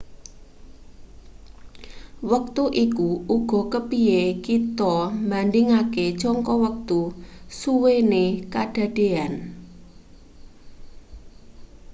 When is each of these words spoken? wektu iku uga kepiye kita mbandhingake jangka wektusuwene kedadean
wektu 2.31 2.63
iku 2.85 3.09
uga 3.35 3.59
kepiye 3.71 4.21
kita 4.45 4.93
mbandhingake 5.25 6.05
jangka 6.21 6.53
wektusuwene 6.63 8.23
kedadean 8.53 9.33